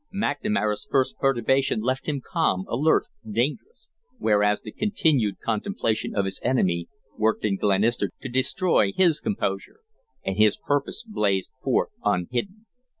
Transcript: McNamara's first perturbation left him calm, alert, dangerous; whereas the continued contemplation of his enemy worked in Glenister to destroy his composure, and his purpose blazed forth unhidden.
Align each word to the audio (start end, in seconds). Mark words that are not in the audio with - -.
McNamara's 0.11 0.87
first 0.89 1.19
perturbation 1.19 1.81
left 1.81 2.07
him 2.09 2.23
calm, 2.25 2.65
alert, 2.67 3.05
dangerous; 3.29 3.91
whereas 4.17 4.61
the 4.61 4.71
continued 4.71 5.39
contemplation 5.39 6.15
of 6.15 6.25
his 6.25 6.41
enemy 6.43 6.87
worked 7.19 7.45
in 7.45 7.55
Glenister 7.55 8.09
to 8.19 8.27
destroy 8.27 8.91
his 8.93 9.19
composure, 9.19 9.81
and 10.25 10.37
his 10.37 10.57
purpose 10.57 11.03
blazed 11.03 11.51
forth 11.61 11.89
unhidden. 12.03 12.65